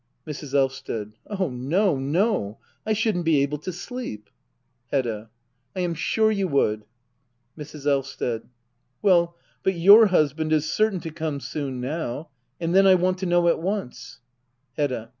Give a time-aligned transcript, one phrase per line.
[0.25, 0.55] Mrs.
[0.55, 1.13] Blvsted.
[1.27, 2.57] Oh no, no—
[2.87, 4.31] I shouldn't be able to sleep.
[4.89, 5.29] Hedda.
[5.75, 6.85] I am sure you would.
[7.55, 7.85] Mrs.
[7.85, 8.47] Blvsted.
[9.03, 12.29] Well, but your husband is certain to come soon now;
[12.59, 14.19] and then I want to know at onc e ■
[14.73, 15.09] Hedda.